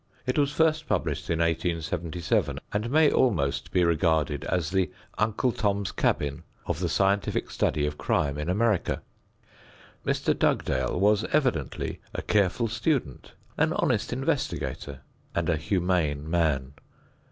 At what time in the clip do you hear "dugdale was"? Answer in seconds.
10.35-11.23